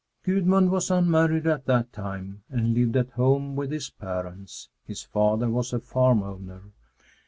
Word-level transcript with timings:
Gudmund 0.23 0.71
was 0.71 0.89
unmarried 0.89 1.45
at 1.45 1.65
that 1.67 1.93
time 1.93 2.41
and 2.49 2.73
lived 2.73 2.97
at 2.97 3.11
home 3.11 3.55
with 3.55 3.69
his 3.71 3.91
parents. 3.91 4.67
His 4.87 5.03
father 5.03 5.47
was 5.47 5.73
a 5.73 5.79
farm 5.79 6.23
owner. 6.23 6.63